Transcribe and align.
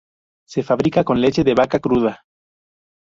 Se 0.47 0.63
fabrica 0.63 1.03
con 1.03 1.21
leche 1.21 1.43
de 1.43 1.53
vaca 1.53 1.77
cruda. 1.77 2.23